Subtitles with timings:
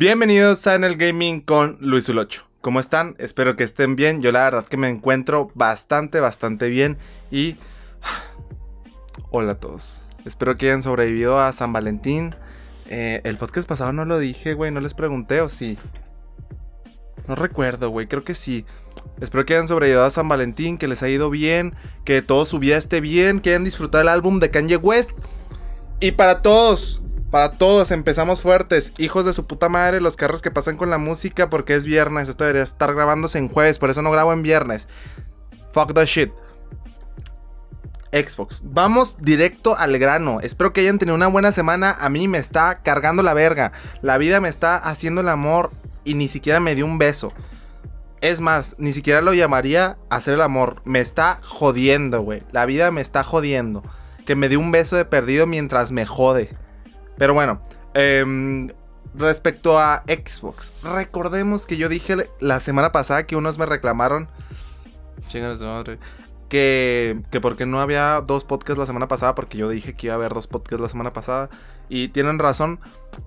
[0.00, 2.44] Bienvenidos a En el Gaming con Luis Ulocho.
[2.60, 3.16] ¿Cómo están?
[3.18, 4.22] Espero que estén bien.
[4.22, 6.98] Yo la verdad que me encuentro bastante, bastante bien.
[7.32, 7.56] Y...
[9.32, 10.04] Hola a todos.
[10.24, 12.36] Espero que hayan sobrevivido a San Valentín.
[12.86, 14.70] Eh, el podcast pasado no lo dije, güey.
[14.70, 15.78] No les pregunté o sí.
[17.26, 18.06] No recuerdo, güey.
[18.06, 18.64] Creo que sí.
[19.20, 21.74] Espero que hayan sobrevivido a San Valentín, que les haya ido bien,
[22.04, 25.10] que todo su vida esté bien, que hayan disfrutado el álbum de Kanye West.
[25.98, 28.92] Y para todos, para todos, empezamos fuertes.
[28.96, 32.28] Hijos de su puta madre, los carros que pasan con la música porque es viernes.
[32.28, 34.88] Esto debería estar grabándose en jueves, por eso no grabo en viernes.
[35.72, 36.32] Fuck the shit.
[38.12, 38.62] Xbox.
[38.64, 40.40] Vamos directo al grano.
[40.40, 41.94] Espero que hayan tenido una buena semana.
[42.00, 43.72] A mí me está cargando la verga.
[44.00, 45.70] La vida me está haciendo el amor
[46.04, 47.32] y ni siquiera me dio un beso.
[48.20, 50.80] Es más, ni siquiera lo llamaría hacer el amor.
[50.84, 52.42] Me está jodiendo, güey.
[52.50, 53.84] La vida me está jodiendo.
[54.24, 56.56] Que me dio un beso de perdido mientras me jode.
[57.18, 57.60] Pero bueno,
[57.94, 58.68] em,
[59.14, 64.28] respecto a Xbox, recordemos que yo dije la semana pasada que unos me reclamaron.
[65.60, 65.98] Madre
[66.48, 70.14] que, que porque no había dos podcasts la semana pasada, porque yo dije que iba
[70.14, 71.50] a haber dos podcasts la semana pasada.
[71.88, 72.80] Y tienen razón,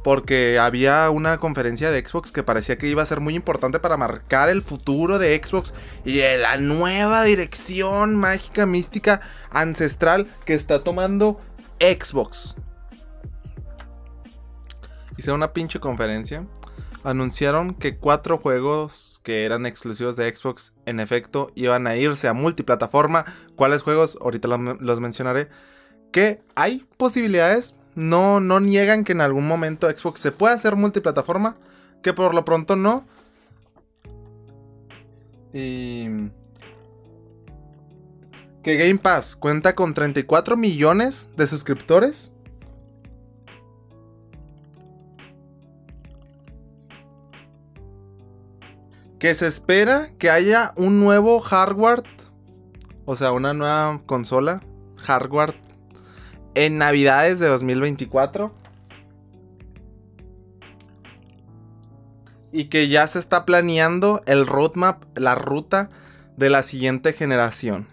[0.04, 3.98] porque había una conferencia de Xbox que parecía que iba a ser muy importante para
[3.98, 5.74] marcar el futuro de Xbox
[6.06, 11.40] y de la nueva dirección mágica, mística, ancestral que está tomando
[11.80, 12.56] Xbox.
[15.18, 16.46] Hice una pinche conferencia
[17.04, 22.34] anunciaron que cuatro juegos que eran exclusivos de Xbox en efecto iban a irse a
[22.34, 23.26] multiplataforma.
[23.56, 24.18] ¿Cuáles juegos?
[24.22, 25.50] Ahorita los, mencionaré.
[26.12, 27.76] Que hay posibilidades.
[27.96, 31.58] No, no niegan que en algún momento Xbox se pueda hacer multiplataforma.
[32.02, 33.08] Que por lo pronto no.
[35.54, 36.30] Y...
[38.64, 42.32] Que Game Pass cuenta con 34 millones de suscriptores
[49.22, 52.02] que se espera que haya un nuevo hardware,
[53.06, 54.64] o sea, una nueva consola,
[54.98, 55.62] hardware,
[56.56, 58.52] en Navidades de 2024.
[62.52, 65.92] Y que ya se está planeando el roadmap, la ruta
[66.36, 67.88] de la siguiente generación.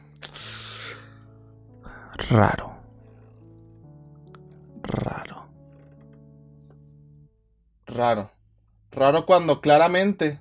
[2.30, 2.78] Raro.
[4.82, 5.46] Raro.
[7.86, 8.30] Raro.
[8.90, 10.40] Raro cuando claramente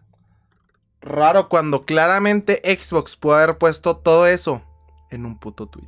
[1.01, 4.61] Raro cuando claramente Xbox puede haber puesto todo eso
[5.09, 5.87] en un puto tweet.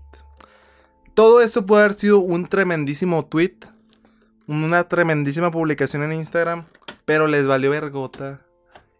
[1.14, 3.58] Todo eso puede haber sido un tremendísimo tweet,
[4.48, 6.66] una tremendísima publicación en Instagram,
[7.06, 8.42] pero les valió vergota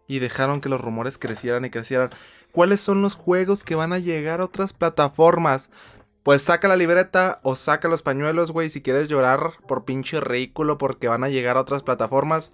[0.06, 2.10] y dejaron que los rumores crecieran y crecieran.
[2.52, 5.70] ¿Cuáles son los juegos que van a llegar a otras plataformas?
[6.24, 10.76] Pues saca la libreta o saca los pañuelos, güey, si quieres llorar por pinche ridículo
[10.76, 12.52] porque van a llegar a otras plataformas.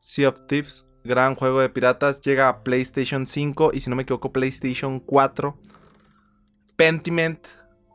[0.00, 4.02] Sea of Thieves gran juego de piratas, llega a PlayStation 5 y si no me
[4.02, 5.56] equivoco PlayStation 4.
[6.76, 7.46] Pentiment,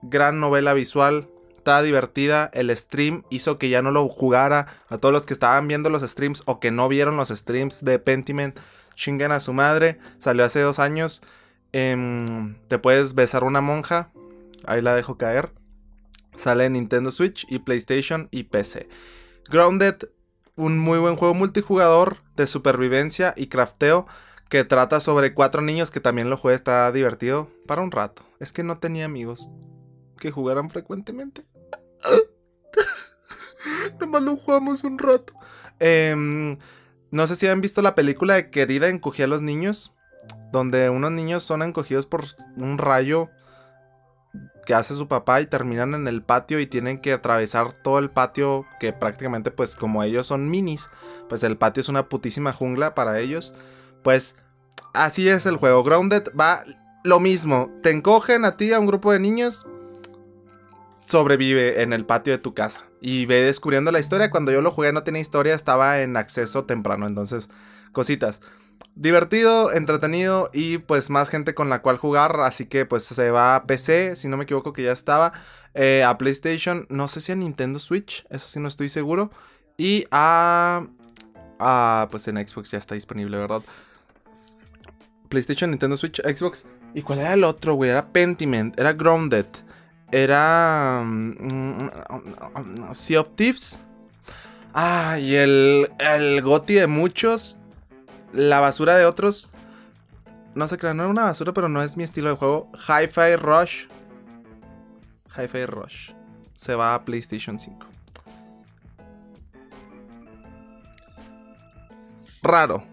[0.01, 5.12] gran novela visual, está divertida, el stream hizo que ya no lo jugara a todos
[5.12, 8.57] los que estaban viendo los streams o que no vieron los streams de Pentiment,
[8.96, 11.22] chinguen a su madre, salió hace dos años,
[11.73, 14.12] em, te puedes besar una monja,
[14.66, 15.51] ahí la dejo caer,
[16.35, 18.88] sale en Nintendo Switch y PlayStation y PC.
[19.50, 20.09] Grounded
[20.57, 24.07] un muy buen juego multijugador de supervivencia y crafteo
[24.50, 28.23] que trata sobre cuatro niños que también lo jugué, está divertido para un rato.
[28.40, 29.50] Es que no tenía amigos
[30.19, 31.46] que jugaran frecuentemente.
[34.00, 35.34] Nomás lo jugamos un rato.
[35.79, 36.56] Em,
[37.12, 39.94] no sé si han visto la película de Querida encogía a los niños,
[40.51, 42.23] donde unos niños son encogidos por
[42.57, 43.29] un rayo
[44.65, 48.09] que hace su papá y terminan en el patio y tienen que atravesar todo el
[48.09, 50.89] patio que prácticamente pues como ellos son minis,
[51.29, 53.55] pues el patio es una putísima jungla para ellos.
[54.03, 54.35] Pues
[54.93, 55.83] así es el juego.
[55.83, 56.63] Grounded va
[57.03, 57.71] lo mismo.
[57.81, 59.66] Te encogen a ti, a un grupo de niños.
[61.05, 62.81] Sobrevive en el patio de tu casa.
[62.99, 64.29] Y ve descubriendo la historia.
[64.29, 67.07] Cuando yo lo jugué no tenía historia, estaba en acceso temprano.
[67.07, 67.49] Entonces,
[67.93, 68.41] cositas
[68.96, 72.40] divertido, entretenido y pues más gente con la cual jugar.
[72.41, 75.34] Así que pues se va a PC, si no me equivoco que ya estaba.
[75.74, 79.32] Eh, a PlayStation, no sé si a Nintendo Switch, eso sí no estoy seguro.
[79.78, 80.88] Y a...
[81.59, 83.62] a pues en Xbox ya está disponible, ¿verdad?
[85.29, 86.66] PlayStation, Nintendo Switch, Xbox.
[86.94, 87.91] ¿Y cuál era el otro, güey?
[87.91, 89.46] Era Pentiment, era Grounded,
[90.12, 91.03] era...
[91.06, 91.78] Mm,
[92.94, 93.82] sea of Thieves.
[94.74, 97.56] Ah, y el, el GOTI de muchos
[98.37, 99.51] la basura de otros.
[100.55, 102.72] No sé, crean, no era una basura, pero no es mi estilo de juego.
[102.87, 103.87] Hi-Fi Rush.
[105.35, 106.11] Hi-Fi Rush.
[106.55, 107.87] Se va a PlayStation 5.
[112.47, 112.84] raro.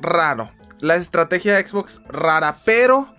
[0.00, 0.50] Raro.
[0.80, 3.14] La estrategia de Xbox, rara, pero.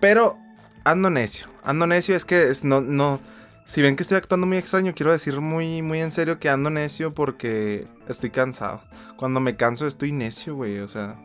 [0.00, 0.38] Pero
[0.84, 1.48] ando necio.
[1.64, 3.20] Ando necio, es que no, no.
[3.66, 6.70] Si ven que estoy actuando muy extraño, quiero decir muy, muy en serio que ando
[6.70, 8.80] necio porque estoy cansado.
[9.16, 10.78] Cuando me canso estoy necio, güey.
[10.78, 11.18] O sea,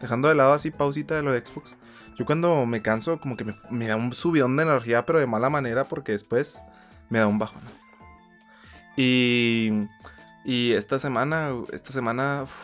[0.00, 1.76] dejando de lado así pausita de lo de Xbox.
[2.16, 5.50] Yo cuando me canso como que me, da un subidón de energía, pero de mala
[5.50, 6.62] manera porque después
[7.10, 7.60] me da un bajón.
[8.96, 9.86] Y,
[10.46, 12.46] y esta semana, esta semana...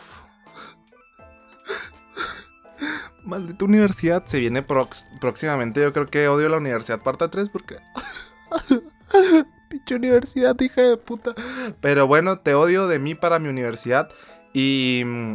[3.23, 5.79] Maldita universidad, se viene próximamente.
[5.79, 7.77] Yo creo que odio la universidad parte 3 porque...
[9.69, 11.33] Pinche universidad, hija de puta.
[11.79, 14.09] Pero bueno, te odio de mí para mi universidad.
[14.53, 15.03] Y.
[15.05, 15.33] Mm,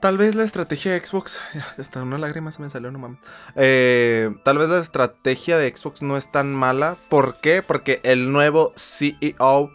[0.00, 1.40] tal vez la estrategia de Xbox.
[1.78, 3.18] Hasta una lágrima se me salió, no mames.
[3.54, 6.96] Eh, tal vez la estrategia de Xbox no es tan mala.
[7.08, 7.62] ¿Por qué?
[7.62, 9.70] Porque el nuevo CEO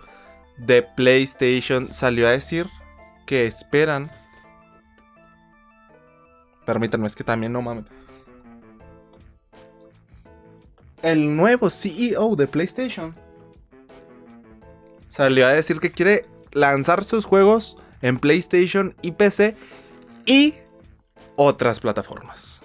[0.57, 2.67] de PlayStation salió a decir
[3.25, 4.11] que esperan.
[6.65, 7.85] Permítanme, es que también no mames
[11.01, 13.15] el nuevo CEO de PlayStation
[15.05, 19.55] salió a decir que quiere lanzar sus juegos en PlayStation y PC
[20.25, 20.55] y
[21.35, 22.63] otras plataformas.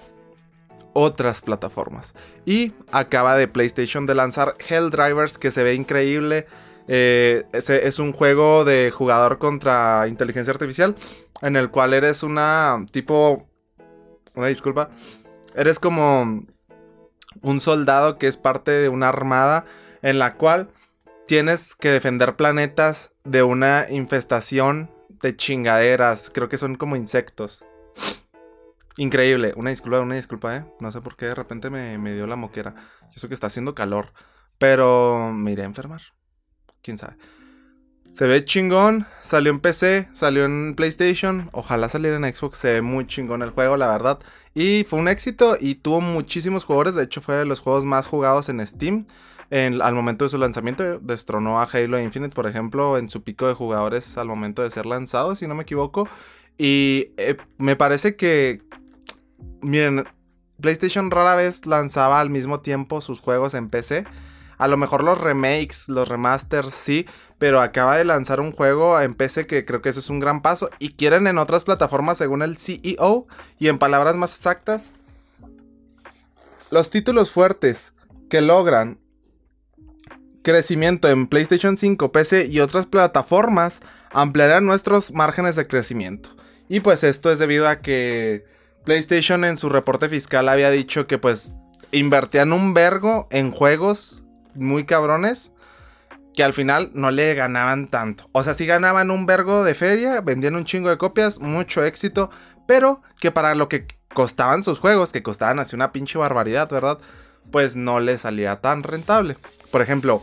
[0.92, 2.14] Otras plataformas.
[2.44, 6.46] Y acaba de PlayStation de lanzar Helldrivers que se ve increíble.
[6.88, 10.94] Eh, es un juego de jugador contra inteligencia artificial
[11.42, 13.46] en el cual eres una tipo...
[14.34, 14.90] Una disculpa.
[15.54, 16.44] Eres como
[17.42, 19.64] un soldado que es parte de una armada
[20.02, 20.70] en la cual
[21.26, 26.30] tienes que defender planetas de una infestación de chingaderas.
[26.32, 27.64] Creo que son como insectos.
[28.96, 29.52] Increíble.
[29.56, 30.64] Una disculpa, una disculpa, ¿eh?
[30.80, 32.74] No sé por qué de repente me, me dio la moquera.
[33.12, 34.12] Yo sé que está haciendo calor.
[34.58, 36.00] Pero me iré a enfermar.
[36.82, 37.16] ¿Quién sabe?
[38.10, 42.80] Se ve chingón, salió en PC, salió en PlayStation, ojalá saliera en Xbox, se ve
[42.80, 44.20] muy chingón el juego, la verdad.
[44.58, 48.06] Y fue un éxito y tuvo muchísimos jugadores, de hecho fue de los juegos más
[48.06, 49.04] jugados en Steam.
[49.50, 53.52] al momento de su lanzamiento destronó a Halo Infinite, por ejemplo, en su pico de
[53.52, 56.08] jugadores al momento de ser lanzado, si no me equivoco.
[56.56, 58.62] Y eh, me parece que,
[59.60, 60.06] miren,
[60.58, 64.06] PlayStation rara vez lanzaba al mismo tiempo sus juegos en PC.
[64.56, 67.04] A lo mejor los remakes, los remasters, sí,
[67.38, 70.42] pero acaba de lanzar un juego en PC que creo que eso es un gran
[70.42, 70.70] paso.
[70.78, 73.26] Y quieren en otras plataformas, según el CEO,
[73.58, 74.94] y en palabras más exactas,
[76.70, 77.94] los títulos fuertes
[78.28, 78.98] que logran
[80.42, 83.80] crecimiento en PlayStation 5, PC y otras plataformas
[84.12, 86.30] ampliarán nuestros márgenes de crecimiento.
[86.68, 88.44] Y pues esto es debido a que
[88.84, 91.52] PlayStation en su reporte fiscal había dicho que pues
[91.92, 94.24] invertían un vergo en juegos
[94.54, 95.52] muy cabrones
[96.36, 98.28] que al final no le ganaban tanto.
[98.32, 102.30] O sea, sí ganaban un vergo de feria, vendían un chingo de copias, mucho éxito,
[102.66, 106.98] pero que para lo que costaban sus juegos, que costaban así una pinche barbaridad, ¿verdad?
[107.50, 109.38] Pues no le salía tan rentable.
[109.70, 110.22] Por ejemplo,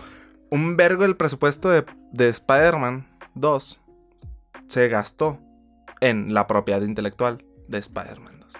[0.52, 3.82] un vergo el presupuesto de, de Spider-Man 2
[4.70, 5.40] se gastó
[6.00, 8.54] en la propiedad intelectual de Spider-Man 2.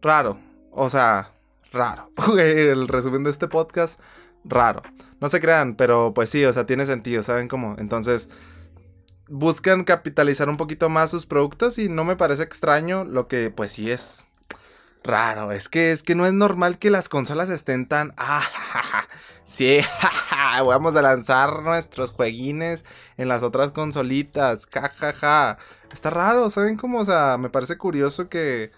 [0.00, 0.38] Raro.
[0.70, 1.32] O sea,
[1.72, 2.10] raro.
[2.38, 4.00] El resumen de este podcast,
[4.48, 4.82] raro.
[5.20, 7.76] No se crean, pero pues sí, o sea, tiene sentido, ¿saben cómo?
[7.78, 8.28] Entonces,
[9.28, 13.72] buscan capitalizar un poquito más sus productos y no me parece extraño, lo que pues
[13.72, 14.26] sí es
[15.04, 15.52] raro.
[15.52, 18.44] Es que es que no es normal que las consolas estén tan ah,
[19.44, 19.80] sí,
[20.64, 22.84] vamos a lanzar nuestros jueguines
[23.16, 25.58] en las otras consolitas, jajaja.
[25.92, 27.00] Está raro, ¿saben cómo?
[27.00, 28.70] O sea, me parece curioso que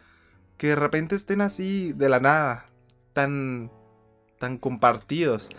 [0.58, 2.66] que de repente estén así de la nada
[3.14, 3.70] tan,
[4.38, 5.50] tan compartidos.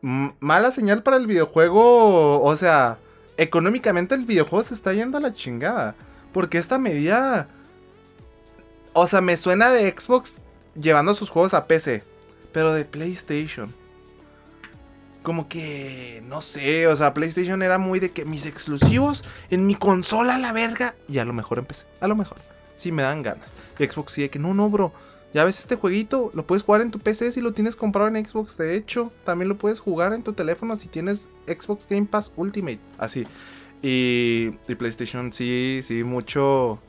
[0.00, 2.98] mala señal para el videojuego, o sea,
[3.36, 5.94] económicamente el videojuego se está yendo a la chingada.
[6.32, 7.48] Porque esta medida,
[8.92, 10.40] o sea, me suena de Xbox
[10.74, 12.02] llevando sus juegos a PC,
[12.52, 13.72] pero de PlayStation.
[15.22, 19.74] Como que, no sé, o sea, PlayStation era muy de que mis exclusivos en mi
[19.74, 20.94] consola la verga.
[21.08, 22.38] Y a lo mejor empecé, a lo mejor.
[22.74, 23.48] Sí me dan ganas.
[23.78, 24.92] Y Xbox sí de que no, no, bro.
[25.36, 28.24] Ya ves este jueguito, lo puedes jugar en tu PC si lo tienes comprado en
[28.24, 28.56] Xbox.
[28.56, 32.78] De hecho, también lo puedes jugar en tu teléfono si tienes Xbox Game Pass Ultimate.
[32.96, 33.26] Así.
[33.82, 36.80] Y, PlayStation sí, sí, mucho...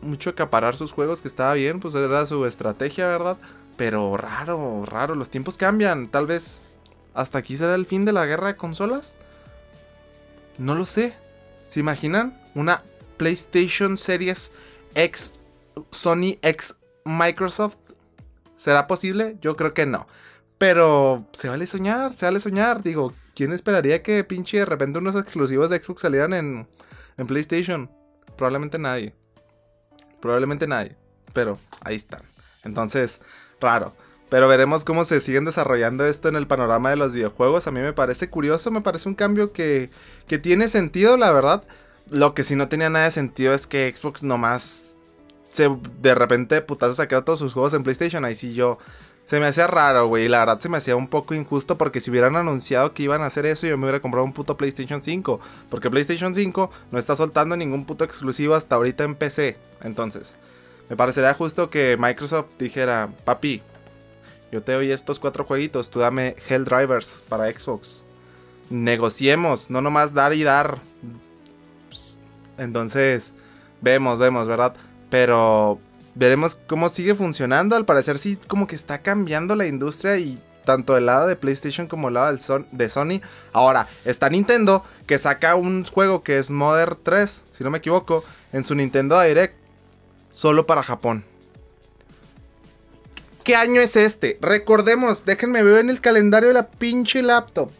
[0.00, 3.36] Mucho acaparar sus juegos, que estaba bien, pues era su estrategia, ¿verdad?
[3.76, 6.06] Pero raro, raro, los tiempos cambian.
[6.06, 6.66] Tal vez
[7.14, 9.16] hasta aquí será el fin de la guerra de consolas.
[10.58, 11.14] No lo sé.
[11.66, 12.40] ¿Se imaginan?
[12.54, 12.84] Una
[13.16, 14.52] PlayStation Series
[14.94, 15.32] X
[15.90, 17.76] Sony X Microsoft.
[18.56, 19.36] ¿Será posible?
[19.40, 20.06] Yo creo que no.
[20.58, 22.82] Pero se vale soñar, se vale soñar.
[22.82, 26.68] Digo, ¿quién esperaría que pinche de repente unos exclusivos de Xbox salieran en,
[27.16, 27.90] en PlayStation?
[28.36, 29.14] Probablemente nadie.
[30.20, 30.96] Probablemente nadie.
[31.32, 32.22] Pero ahí están.
[32.64, 33.20] Entonces,
[33.60, 33.92] raro.
[34.30, 37.66] Pero veremos cómo se siguen desarrollando esto en el panorama de los videojuegos.
[37.66, 39.90] A mí me parece curioso, me parece un cambio que,
[40.26, 41.64] que tiene sentido, la verdad.
[42.10, 44.98] Lo que sí no tenía nada de sentido es que Xbox nomás
[45.54, 45.70] se
[46.02, 48.24] de repente putazo sacar todos sus juegos en PlayStation.
[48.24, 48.78] Ahí sí yo
[49.24, 50.28] se me hacía raro, güey.
[50.28, 53.26] La verdad se me hacía un poco injusto porque si hubieran anunciado que iban a
[53.26, 55.40] hacer eso, yo me hubiera comprado un puto PlayStation 5.
[55.70, 59.56] Porque PlayStation 5 no está soltando ningún puto exclusivo hasta ahorita en PC.
[59.82, 60.34] Entonces,
[60.90, 63.62] me parecería justo que Microsoft dijera, papi,
[64.50, 68.04] yo te doy estos cuatro jueguitos, tú dame Hell Drivers para Xbox.
[68.70, 70.80] Negociemos, no nomás dar y dar.
[72.58, 73.34] Entonces,
[73.80, 74.74] vemos, vemos, ¿verdad?
[75.14, 75.78] Pero
[76.16, 77.76] veremos cómo sigue funcionando.
[77.76, 81.86] Al parecer sí como que está cambiando la industria y tanto el lado de PlayStation
[81.86, 82.36] como el lado
[82.72, 83.20] de Sony.
[83.52, 88.24] Ahora, está Nintendo que saca un juego que es Modern 3, si no me equivoco,
[88.52, 89.54] en su Nintendo Direct,
[90.32, 91.24] solo para Japón.
[93.44, 94.36] ¿Qué año es este?
[94.40, 97.70] Recordemos, déjenme ver en el calendario de la pinche laptop.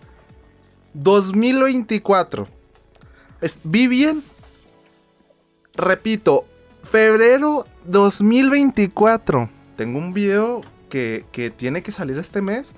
[0.93, 2.47] 2024.
[3.65, 4.23] ¿Vi bien?
[5.75, 6.47] Repito,
[6.95, 9.51] febrero 2024.
[9.77, 12.77] Tengo un video que, que, tiene que salir este mes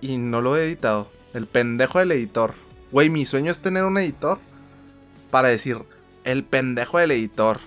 [0.00, 1.10] y no lo he editado.
[1.34, 2.54] El pendejo del editor.
[2.92, 4.38] Güey, mi sueño es tener un editor
[5.32, 5.78] para decir,
[6.22, 7.58] el pendejo del editor.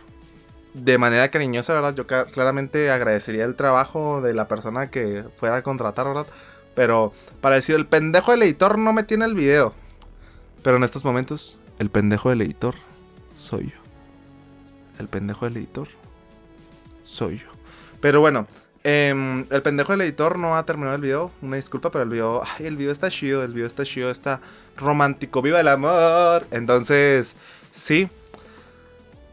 [0.74, 1.94] De manera cariñosa, ¿verdad?
[1.94, 6.28] Yo claramente agradecería el trabajo de la persona que fuera a contratar, ¿verdad?
[6.74, 7.12] Pero
[7.42, 9.74] para decir, el pendejo del editor no me tiene el video.
[10.64, 12.76] Pero en estos momentos, el pendejo del editor
[13.36, 13.89] soy yo.
[15.00, 15.88] El pendejo del editor
[17.04, 17.48] soy yo.
[18.02, 18.46] Pero bueno,
[18.84, 21.32] em, el pendejo del editor no ha terminado el video.
[21.42, 22.44] Una disculpa, pero el video.
[22.44, 24.42] Ay, el video está chido, el video está chido, está
[24.78, 25.42] romántico.
[25.42, 26.46] ¡Viva el amor!
[26.52, 27.36] Entonces,
[27.72, 28.10] sí.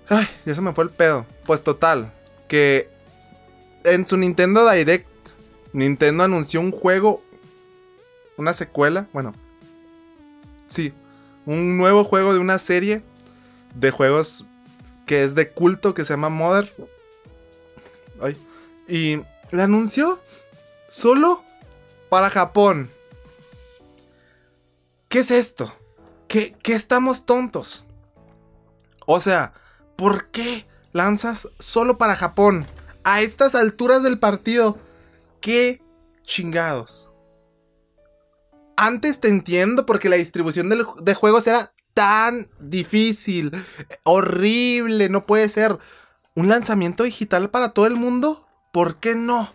[0.08, 1.26] Ay, ya se me fue el pedo.
[1.44, 2.12] Pues total,
[2.48, 2.88] que
[3.84, 5.06] en su Nintendo Direct,
[5.72, 7.22] Nintendo anunció un juego,
[8.36, 9.34] una secuela, bueno,
[10.66, 10.92] sí,
[11.44, 13.02] un nuevo juego de una serie
[13.74, 14.46] de juegos
[15.06, 16.70] que es de culto que se llama Mother.
[18.20, 18.36] Ay.
[18.88, 19.22] Y
[19.52, 20.20] la anunció
[20.88, 21.42] solo
[22.08, 22.90] para Japón.
[25.08, 25.72] ¿Qué es esto?
[26.28, 27.86] ¿Qué, ¿Qué, estamos tontos?
[29.06, 29.52] O sea,
[29.94, 32.66] ¿por qué lanzas solo para Japón?
[33.04, 34.78] A estas alturas del partido.
[35.40, 35.80] ¿Qué
[36.24, 37.12] chingados?
[38.76, 43.52] Antes te entiendo porque la distribución de, de juegos era tan difícil,
[44.02, 45.78] horrible, no puede ser.
[46.34, 48.46] ¿Un lanzamiento digital para todo el mundo?
[48.70, 49.50] ¿Por qué no?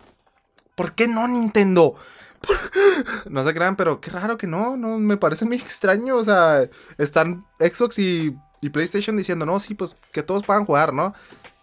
[0.74, 1.94] ¿Por qué no, Nintendo?
[3.30, 6.16] No se crean, pero qué raro que no, no, me parece muy extraño.
[6.16, 6.68] O sea,
[6.98, 8.36] están Xbox y,
[8.72, 11.14] PlayStation diciendo, no, sí, pues que todos puedan jugar, ¿no?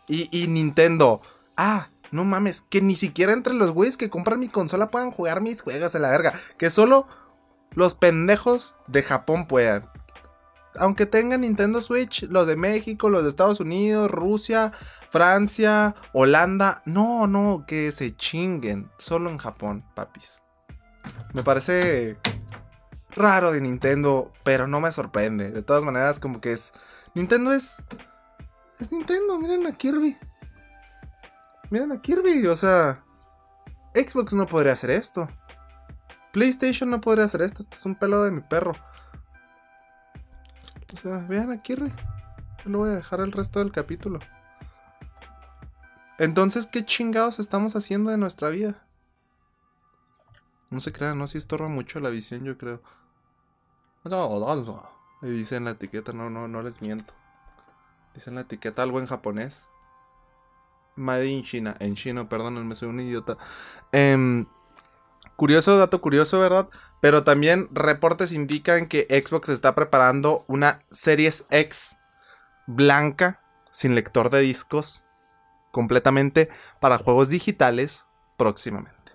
[0.08, 1.22] Y, Nintendo,
[1.58, 5.42] ah, no mames, que ni siquiera entre los güeyes que compran mi consola puedan jugar
[5.42, 6.32] mis juegos a la verga.
[6.58, 7.06] Que solo
[7.72, 9.90] los pendejos de Japón puedan
[10.78, 14.72] aunque tengan Nintendo Switch, los de México, los de Estados Unidos, Rusia,
[15.10, 18.90] Francia, Holanda, no, no, que se chinguen.
[18.98, 20.42] Solo en Japón, papis.
[21.34, 22.18] Me parece
[23.12, 25.52] raro de Nintendo, pero no me sorprende.
[25.52, 26.74] De todas maneras, como que es.
[27.16, 27.84] Nintendo es.
[28.80, 30.18] Es Nintendo, miren a Kirby.
[31.70, 33.04] Miren a Kirby, o sea.
[33.96, 35.28] Xbox no podría hacer esto.
[36.32, 37.64] PlayStation no podría hacer esto.
[37.64, 38.74] Este es un pelo de mi perro.
[40.94, 41.86] O sea, vean aquí, Yo
[42.66, 44.20] lo voy a dejar el resto del capítulo.
[46.18, 48.84] Entonces, ¿qué chingados estamos haciendo de nuestra vida?
[50.72, 52.82] No se crean, no, si estorba mucho la visión, yo creo.
[55.22, 57.14] Y dice la etiqueta, no, no, no les miento.
[58.14, 59.68] Dice en la etiqueta algo en japonés.
[60.96, 61.76] Made in China.
[61.80, 63.38] En chino, perdónenme, soy un idiota.
[63.92, 64.46] Eh,
[65.40, 66.68] Curioso, dato curioso, ¿verdad?
[67.00, 71.96] Pero también reportes indican que Xbox está preparando una Series X
[72.68, 73.42] blanca,
[73.72, 75.06] sin lector de discos,
[75.72, 76.50] completamente
[76.82, 78.06] para juegos digitales
[78.38, 79.14] próximamente.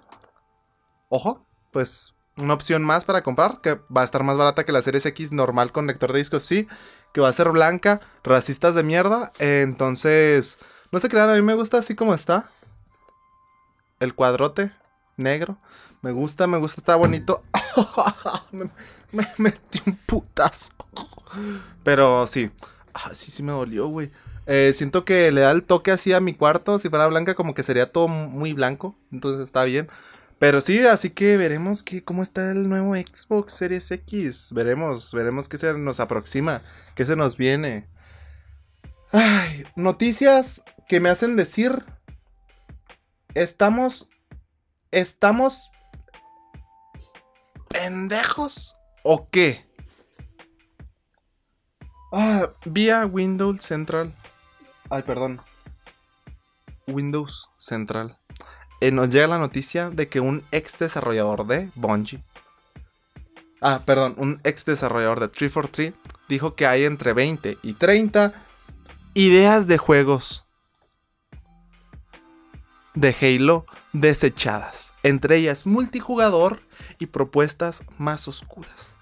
[1.11, 4.81] Ojo, pues una opción más para comprar, que va a estar más barata que la
[4.81, 6.67] Series X normal con lector de discos, sí,
[7.13, 10.57] que va a ser blanca, racistas de mierda, entonces,
[10.91, 12.49] no se crean, a mí me gusta así como está.
[14.01, 14.73] El cuadrote
[15.17, 15.59] negro.
[16.03, 17.43] Me gusta, me gusta, está bonito.
[18.53, 18.69] me,
[19.39, 20.73] metí un putazo.
[21.83, 22.51] Pero sí.
[22.93, 24.11] Ah, sí, sí me dolió, güey.
[24.47, 26.79] Eh, siento que le da el toque así a mi cuarto.
[26.79, 28.97] Si fuera blanca, como que sería todo muy blanco.
[29.11, 29.89] Entonces está bien.
[30.39, 34.51] Pero sí, así que veremos que, cómo está el nuevo Xbox Series X.
[34.53, 36.63] Veremos, veremos qué se nos aproxima,
[36.95, 37.89] qué se nos viene.
[39.13, 41.85] Ay, noticias que me hacen decir.
[43.35, 44.11] Estamos.
[44.95, 45.73] Estamos.
[47.69, 48.77] ¿Pendejos?
[49.03, 49.69] ¿O qué?
[52.13, 54.15] Ah, vía Windows Central.
[54.89, 55.43] Ay, perdón.
[56.87, 58.21] Windows Central.
[58.81, 62.23] Eh, nos llega la noticia de que un ex desarrollador de Bungie.
[63.61, 65.93] Ah, perdón, un ex desarrollador de 343
[66.29, 68.33] dijo que hay entre 20 y 30
[69.15, 70.47] ideas de juegos
[72.95, 76.61] de Halo desechadas, entre ellas multijugador
[76.99, 78.97] y propuestas más oscuras.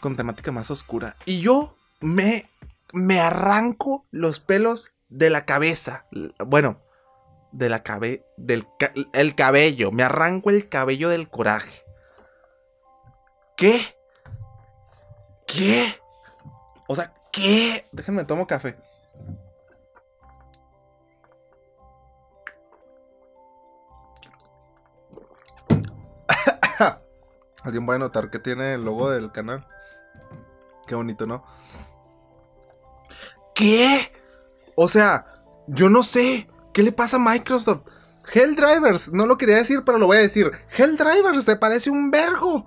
[0.00, 1.16] Con temática más oscura.
[1.24, 2.48] Y yo me,
[2.92, 6.06] me arranco los pelos de la cabeza.
[6.46, 6.80] Bueno,
[7.50, 8.22] de la cabeza.
[8.36, 8.66] Del
[9.12, 9.90] el cabello.
[9.90, 11.82] Me arranco el cabello del coraje.
[13.56, 13.80] ¿Qué?
[15.48, 16.00] ¿Qué?
[16.86, 17.88] O sea, ¿qué?
[17.90, 18.76] Déjenme tomo café.
[27.62, 29.66] Alguien va a notar que tiene el logo del canal.
[30.86, 31.44] Qué bonito, ¿no?
[33.54, 34.12] ¿Qué?
[34.76, 35.26] O sea,
[35.66, 36.48] yo no sé.
[36.72, 37.82] ¿Qué le pasa a Microsoft?
[38.32, 40.50] Helldrivers, no lo quería decir, pero lo voy a decir.
[40.76, 42.66] Helldrivers se parece un vergo.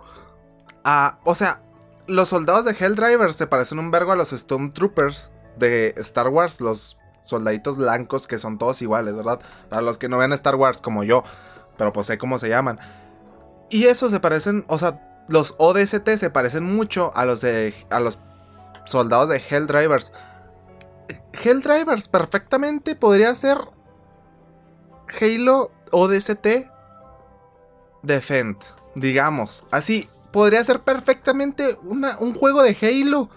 [0.83, 1.61] Ah, o sea,
[2.07, 6.97] los soldados de Helldrivers se parecen un vergo a los Stormtroopers de Star Wars, los
[7.21, 9.39] soldaditos blancos que son todos iguales, ¿verdad?
[9.69, 11.23] Para los que no vean Star Wars como yo,
[11.77, 12.79] pero pues sé cómo se llaman.
[13.71, 18.01] Y esos se parecen, o sea, los ODST se parecen mucho a los de a
[18.01, 18.19] los
[18.85, 20.11] soldados de Helldrivers.
[21.31, 23.57] Helldrivers perfectamente podría ser
[25.21, 26.47] Halo ODST
[28.03, 28.57] Defend,
[28.95, 29.65] digamos.
[29.71, 33.29] Así, podría ser perfectamente un juego de Halo.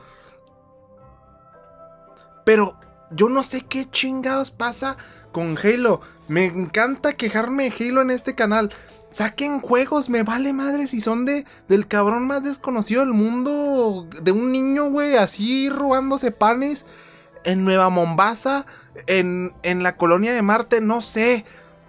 [2.45, 2.77] Pero
[3.11, 4.97] yo no sé qué chingados pasa
[5.33, 6.01] con Halo.
[6.27, 8.73] Me encanta quejarme de Halo en este canal.
[9.15, 14.09] Saquen juegos, me vale madre si son de del cabrón más desconocido del mundo.
[14.23, 16.85] De un niño, güey, así robándose panes
[17.45, 18.67] en Nueva Mombasa,
[19.07, 21.45] en, en la colonia de Marte, no sé.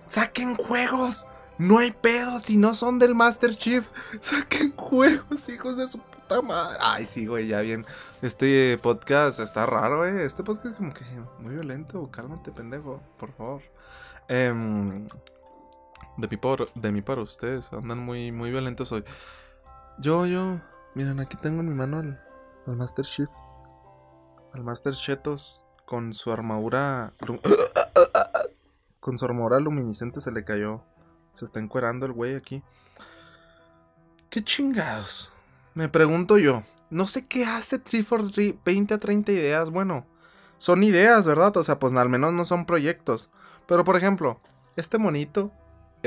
[0.08, 1.26] Saquen juegos.
[1.58, 3.86] No hay pedo si no son del Master Chief.
[4.20, 6.78] Saquen juegos, hijos de su puta madre.
[6.80, 7.88] Ay, sí, güey, ya bien.
[8.22, 10.26] Este podcast está raro, eh.
[10.26, 11.06] Este podcast como que
[11.40, 12.08] muy violento.
[12.12, 13.64] Cálmate, pendejo, por favor.
[14.28, 15.08] Em,
[16.18, 17.72] de, mi por, de mi para ustedes.
[17.74, 19.04] Andan muy, muy violentos hoy.
[20.00, 20.60] Yo, yo.
[20.94, 22.22] Miren, aquí tengo en mi mano al,
[22.66, 23.30] Master Chief.
[24.54, 27.14] Al Master Chetos con su armadura.
[29.00, 30.84] Con su armadura luminiscente se le cayó.
[31.32, 32.64] Se está encuerando el güey aquí.
[34.32, 35.32] ¿Qué chingados?
[35.76, 36.64] Me pregunto yo.
[36.90, 39.70] No sé qué hace 343 20 a 30 ideas.
[39.70, 40.08] Bueno,
[40.58, 41.56] son ideas, ¿verdad?
[41.58, 43.30] O sea, pues al menos no son proyectos.
[43.68, 44.40] Pero por ejemplo,
[44.76, 45.52] este monito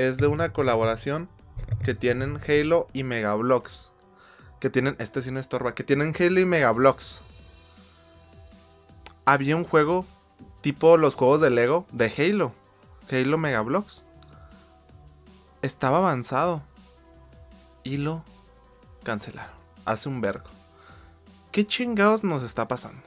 [0.07, 1.27] es de una colaboración
[1.83, 3.91] que tienen Halo y Megablocks.
[4.61, 7.21] Que tienen, este sí no estorba, que tienen Halo y Megablocks.
[9.25, 10.05] Había un juego
[10.61, 12.53] tipo los juegos de Lego de Halo.
[13.11, 14.05] Halo Megablocks.
[15.61, 16.61] Estaba avanzado.
[17.83, 18.23] Y lo
[19.03, 19.53] cancelaron.
[19.83, 20.49] Hace un vergo.
[21.51, 23.01] ¿Qué chingados nos está pasando?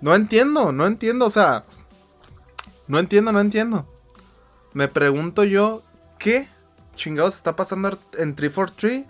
[0.00, 1.64] No entiendo, no entiendo, o sea.
[2.88, 3.86] No entiendo, no entiendo.
[4.72, 5.82] Me pregunto yo,
[6.18, 6.48] ¿qué
[6.94, 9.06] chingados está pasando en 343?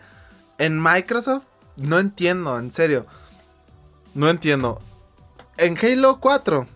[0.58, 3.06] En Microsoft, no entiendo, en serio.
[4.14, 4.80] No entiendo.
[5.56, 6.66] En Halo 4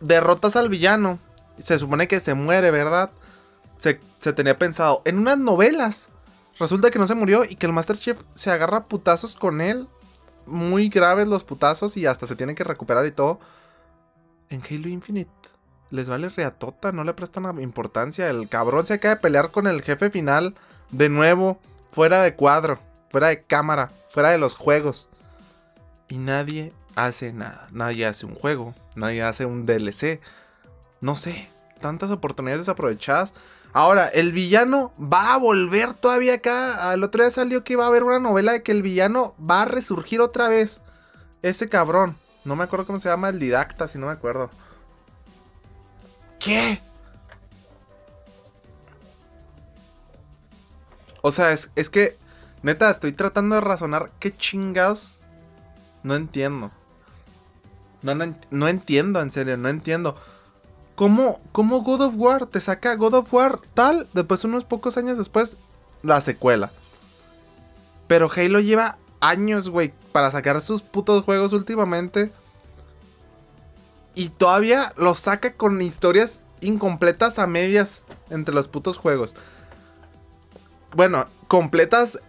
[0.00, 1.18] derrotas al villano.
[1.58, 3.10] Se supone que se muere, ¿verdad?
[3.78, 3.94] Se,
[4.32, 5.02] tenía pensado.
[5.04, 6.08] En unas novelas.
[6.58, 9.88] Resulta que no se murió y que el Master Chief se agarra putazos con él.
[10.46, 13.40] Muy graves los putazos y hasta se tienen que recuperar y todo.
[14.48, 15.43] En Halo Infinite
[15.94, 18.28] les vale reatota, no le prestan importancia.
[18.28, 20.56] El cabrón se acaba de pelear con el jefe final
[20.90, 21.60] de nuevo,
[21.92, 22.80] fuera de cuadro,
[23.10, 25.08] fuera de cámara, fuera de los juegos.
[26.08, 27.68] Y nadie hace nada.
[27.70, 30.20] Nadie hace un juego, nadie hace un DLC.
[31.00, 31.48] No sé,
[31.80, 33.32] tantas oportunidades desaprovechadas.
[33.72, 36.92] Ahora, el villano va a volver todavía acá.
[36.92, 39.62] El otro día salió que iba a haber una novela de que el villano va
[39.62, 40.82] a resurgir otra vez.
[41.42, 42.16] Ese cabrón.
[42.44, 44.50] No me acuerdo cómo se llama el didacta, si no me acuerdo.
[46.44, 46.78] ¿Qué?
[51.22, 52.18] O sea, es, es que,
[52.62, 55.16] neta, estoy tratando de razonar qué chingados
[56.02, 56.70] no entiendo.
[58.02, 58.14] No,
[58.50, 60.16] no, entiendo, en serio, no entiendo.
[60.94, 64.06] ¿Cómo, ¿Cómo God of War te saca God of War tal?
[64.12, 65.56] Después, unos pocos años después,
[66.02, 66.70] la secuela.
[68.06, 72.30] Pero Halo lleva años, güey, para sacar sus putos juegos últimamente.
[74.14, 79.34] Y todavía los saca con historias incompletas a medias entre los putos juegos.
[80.94, 82.20] Bueno, completas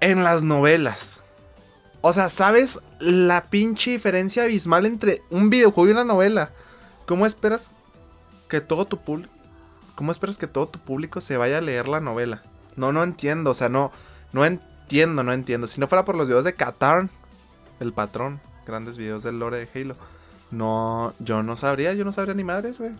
[0.00, 1.20] en las novelas.
[2.00, 6.50] O sea, ¿sabes la pinche diferencia abismal entre un videojuego y una novela?
[7.06, 7.70] ¿Cómo esperas
[8.48, 9.32] que todo tu público...
[9.94, 12.42] ¿Cómo esperas que todo tu público se vaya a leer la novela?
[12.76, 13.92] No, no entiendo, o sea, no,
[14.32, 15.66] no entiendo, no entiendo.
[15.66, 17.10] Si no fuera por los videos de Katarn,
[17.78, 19.96] el patrón, grandes videos del lore de Halo,
[20.54, 22.92] no, yo no sabría, yo no sabría ni madres, güey.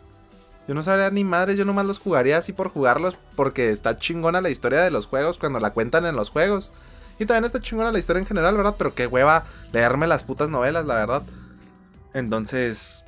[0.66, 4.40] Yo no sabría ni madres, yo nomás los jugaría así por jugarlos, porque está chingona
[4.40, 6.72] la historia de los juegos cuando la cuentan en los juegos.
[7.18, 8.74] Y también está chingona la historia en general, ¿verdad?
[8.76, 11.22] Pero qué hueva leerme las putas novelas, la verdad.
[12.12, 13.04] Entonces,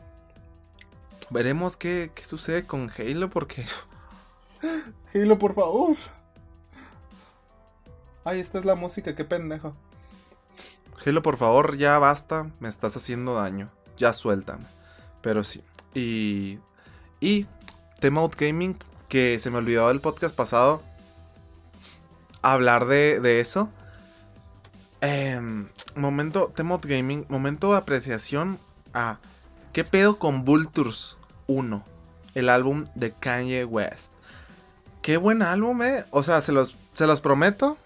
[1.30, 3.66] veremos qué, qué sucede con Halo, porque...
[5.14, 5.96] Halo, por favor.
[8.24, 9.74] Ay, esta es la música, qué pendejo.
[11.04, 13.70] Halo, por favor, ya basta, me estás haciendo daño.
[13.96, 14.64] Ya suéltame.
[15.22, 15.62] Pero sí.
[15.94, 16.58] Y.
[17.20, 17.46] Y.
[18.02, 18.76] Out Gaming,
[19.08, 20.82] que se me olvidó del podcast pasado.
[22.42, 23.70] Hablar de, de eso.
[25.00, 26.52] Em, momento.
[26.56, 27.26] Out Gaming.
[27.28, 28.58] Momento de apreciación
[28.94, 29.18] a.
[29.72, 31.16] ¿Qué pedo con Vultures
[31.48, 31.84] 1?
[32.34, 34.12] El álbum de Kanye West.
[35.02, 36.04] Qué buen álbum, eh.
[36.10, 37.76] O sea, se los, se los prometo.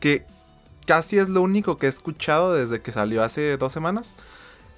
[0.00, 0.24] Que
[0.86, 4.14] casi es lo único que he escuchado desde que salió hace dos semanas.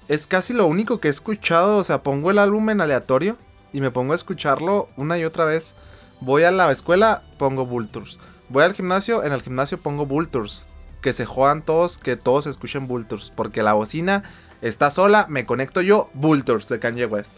[0.09, 1.77] Es casi lo único que he escuchado.
[1.77, 3.37] O sea, pongo el álbum en aleatorio
[3.71, 5.75] y me pongo a escucharlo una y otra vez.
[6.19, 8.19] Voy a la escuela, pongo Vultures.
[8.49, 10.65] Voy al gimnasio, en el gimnasio pongo Vultures.
[11.01, 13.31] Que se jodan todos, que todos escuchen Vultures.
[13.33, 14.23] Porque la bocina
[14.63, 17.31] está sola, me conecto yo, Vultures de Kanye West.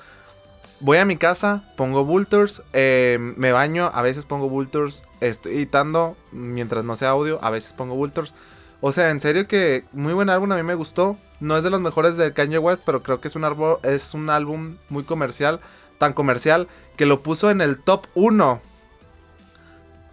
[0.80, 6.18] Voy a mi casa, pongo Vultures, eh, me baño, a veces pongo Vultures, estoy editando
[6.32, 8.34] mientras no sea audio, a veces pongo Vultures.
[8.82, 11.16] O sea, en serio que muy buen álbum, a mí me gustó.
[11.40, 13.46] No es de los mejores de Kanye West, pero creo que es un,
[13.84, 15.60] es un álbum muy comercial.
[16.00, 16.68] Tan comercial
[16.98, 18.60] que lo puso en el top 1.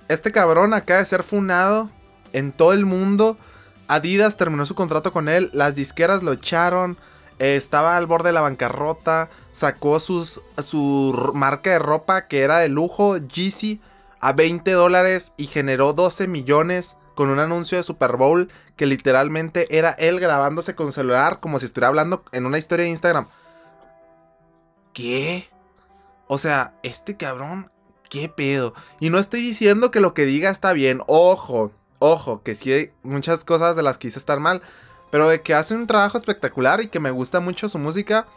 [0.09, 1.91] Este cabrón acaba de ser funado
[2.35, 3.39] en todo el mundo.
[3.89, 5.51] Adidas terminó su contrato con él.
[5.55, 6.99] Las disqueras lo echaron.
[7.39, 9.31] estaba al borde de la bancarrota.
[9.53, 13.81] Sacó su marca de ropa que era de lujo, Yeezy,
[14.21, 19.77] a 20 dólares y generó 12 millones con un anuncio de Super Bowl que literalmente
[19.77, 23.27] era él grabándose con celular como si estuviera hablando en una historia de Instagram.
[24.93, 25.49] ¿Qué?
[26.29, 27.73] O sea, este cabrón,
[28.09, 28.73] ¿qué pedo?
[29.01, 32.93] Y no estoy diciendo que lo que diga está bien, ojo, ojo, que sí hay
[33.03, 34.63] muchas cosas de las que hice estar mal,
[35.11, 38.29] pero de que hace un trabajo espectacular y que me gusta mucho su música.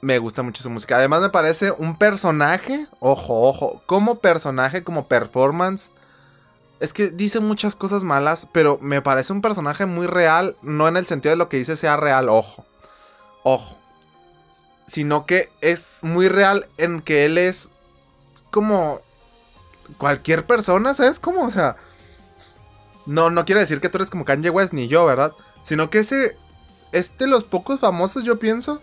[0.00, 0.96] Me gusta mucho su música.
[0.96, 5.92] Además me parece un personaje, ojo, ojo, como personaje, como performance
[6.80, 10.96] es que dice muchas cosas malas, pero me parece un personaje muy real, no en
[10.96, 12.64] el sentido de lo que dice sea real, ojo.
[13.42, 13.78] Ojo.
[14.86, 17.70] Sino que es muy real en que él es
[18.50, 19.00] como
[19.98, 21.18] cualquier persona, ¿sabes?
[21.18, 21.76] Como, o sea,
[23.06, 25.32] no, no quiero decir que tú eres como Kanye West ni yo, ¿verdad?
[25.62, 26.36] Sino que ese
[26.92, 28.80] es de los pocos famosos, yo pienso,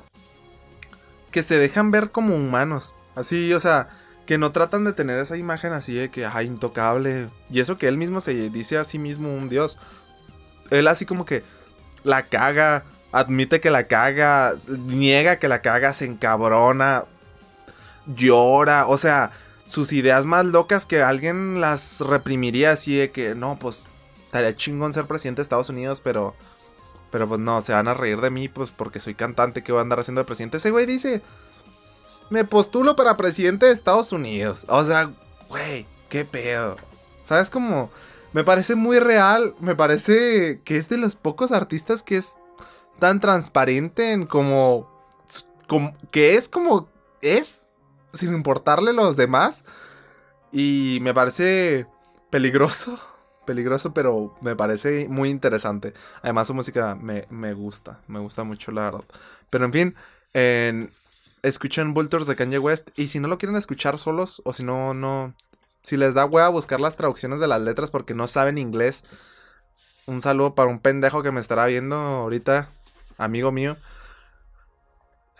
[1.31, 2.95] que se dejan ver como humanos.
[3.15, 3.89] Así, o sea,
[4.25, 7.29] que no tratan de tener esa imagen así de que, ajá, intocable.
[7.49, 9.77] Y eso que él mismo se dice a sí mismo un dios.
[10.69, 11.43] Él así como que
[12.03, 17.05] la caga, admite que la caga, niega que la caga, se encabrona,
[18.07, 18.87] llora.
[18.87, 19.31] O sea,
[19.65, 23.87] sus ideas más locas que alguien las reprimiría así de que, no, pues,
[24.25, 26.35] estaría chingón ser presidente de Estados Unidos, pero...
[27.11, 29.77] Pero pues no, se van a reír de mí, pues porque soy cantante, que voy
[29.77, 30.57] a andar haciendo de presidente.
[30.57, 31.21] Ese güey dice,
[32.29, 34.65] me postulo para presidente de Estados Unidos.
[34.69, 35.11] O sea,
[35.49, 36.77] güey, qué pedo.
[37.23, 37.89] ¿Sabes cómo?
[38.33, 39.55] Me parece muy real.
[39.59, 42.35] Me parece que es de los pocos artistas que es
[42.99, 44.89] tan transparente en como.
[45.67, 46.89] como que es como
[47.21, 47.61] es.
[48.13, 49.63] Sin importarle los demás.
[50.51, 51.87] Y me parece
[52.29, 52.99] peligroso.
[53.45, 55.93] Peligroso, pero me parece muy interesante.
[56.21, 57.99] Además, su música me, me gusta.
[58.07, 59.03] Me gusta mucho, la verdad.
[59.49, 59.95] Pero en fin,
[60.31, 60.93] en,
[61.43, 62.89] escuchen Vultures de Kanye West.
[62.95, 65.35] Y si no lo quieren escuchar solos, o si no, no.
[65.83, 69.03] Si les da hueva buscar las traducciones de las letras porque no saben inglés.
[70.05, 72.69] Un saludo para un pendejo que me estará viendo ahorita,
[73.17, 73.77] amigo mío.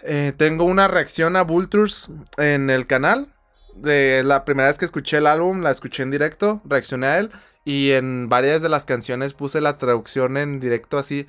[0.03, 3.33] Eh, tengo una reacción a Vultures en el canal.
[3.73, 7.31] De la primera vez que escuché el álbum, la escuché en directo, reaccioné a él.
[7.65, 11.27] Y en varias de las canciones puse la traducción en directo así.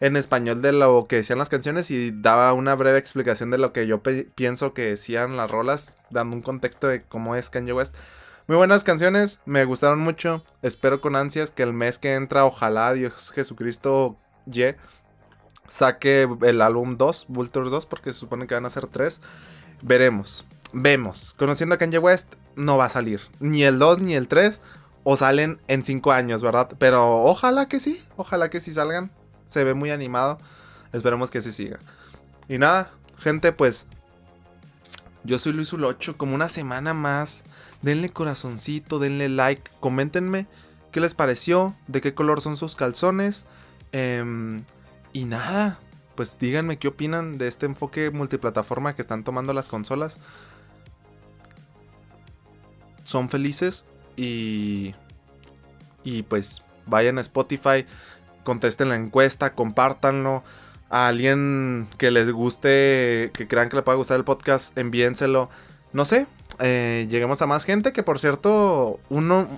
[0.00, 3.72] En español de lo que decían las canciones y daba una breve explicación de lo
[3.72, 7.94] que yo pienso que decían las rolas, dando un contexto de cómo es Kanye West.
[8.46, 10.44] Muy buenas canciones, me gustaron mucho.
[10.62, 14.74] Espero con ansias que el mes que entra, ojalá Dios Jesucristo Y
[15.68, 19.20] saque el álbum 2, Vulture 2, porque se supone que van a ser 3.
[19.82, 21.34] Veremos, vemos.
[21.36, 24.60] Conociendo a Kanye West, no va a salir ni el 2 ni el 3.
[25.08, 26.68] O salen en 5 años, ¿verdad?
[26.78, 29.12] Pero ojalá que sí, ojalá que sí salgan.
[29.48, 30.38] Se ve muy animado.
[30.92, 31.78] Esperemos que se siga.
[32.48, 33.86] Y nada, gente, pues.
[35.24, 36.16] Yo soy Luis Ulocho.
[36.16, 37.44] Como una semana más.
[37.82, 39.70] Denle corazoncito, denle like.
[39.80, 40.46] Coméntenme
[40.92, 41.74] qué les pareció.
[41.86, 43.46] De qué color son sus calzones.
[43.92, 44.58] Em,
[45.12, 45.78] y nada.
[46.14, 50.20] Pues díganme qué opinan de este enfoque multiplataforma que están tomando las consolas.
[53.04, 53.86] Son felices.
[54.16, 54.94] Y.
[56.04, 57.84] Y pues vayan a Spotify
[58.46, 60.42] contesten la encuesta, compártanlo.
[60.88, 65.50] A alguien que les guste, que crean que le pueda gustar el podcast, envíenselo.
[65.92, 66.28] No sé,
[66.60, 67.92] eh, lleguemos a más gente.
[67.92, 69.48] Que por cierto, uno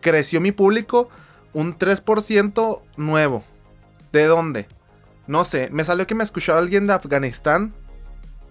[0.00, 1.10] creció mi público
[1.52, 3.44] un 3% nuevo.
[4.12, 4.68] ¿De dónde?
[5.26, 7.74] No sé, me salió que me escuchó alguien de Afganistán.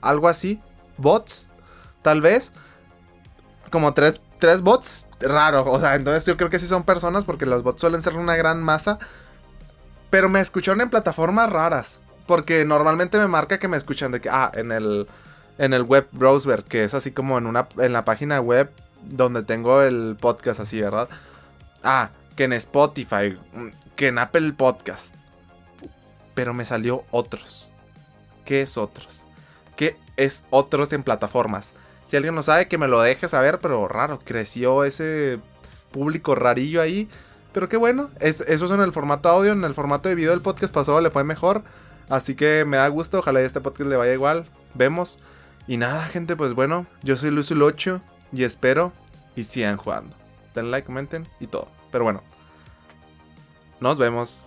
[0.01, 0.61] Algo así.
[0.97, 1.49] Bots,
[2.01, 2.53] tal vez.
[3.71, 5.07] Como tres, tres bots.
[5.19, 5.69] Raro.
[5.69, 8.35] O sea, entonces yo creo que sí son personas porque los bots suelen ser una
[8.35, 8.99] gran masa.
[10.09, 12.01] Pero me escucharon en plataformas raras.
[12.25, 15.07] Porque normalmente me marca que me escuchan de que, ah, en el,
[15.57, 19.43] en el web browser, que es así como en, una, en la página web donde
[19.43, 21.09] tengo el podcast así, ¿verdad?
[21.83, 23.37] Ah, que en Spotify,
[23.95, 25.13] que en Apple Podcast.
[26.35, 27.71] Pero me salió otros.
[28.45, 29.23] ¿Qué es otros?
[29.75, 31.73] ¿Qué es otros en plataformas?
[32.05, 35.39] Si alguien lo sabe, que me lo deje saber, pero raro, creció ese
[35.91, 37.09] público rarillo ahí.
[37.59, 40.31] Pero qué bueno, es, eso es en el formato audio, en el formato de video
[40.31, 41.61] del podcast pasado le fue mejor.
[42.07, 44.45] Así que me da gusto, ojalá este podcast le vaya igual.
[44.75, 45.19] Vemos.
[45.67, 47.99] Y nada, gente, pues bueno, yo soy Luis 8
[48.31, 48.93] y espero
[49.35, 50.15] y sigan jugando.
[50.55, 51.67] Den like, comenten y todo.
[51.91, 52.23] Pero bueno,
[53.81, 54.45] nos vemos.